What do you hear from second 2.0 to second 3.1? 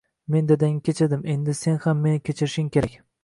meni kechirishing kerak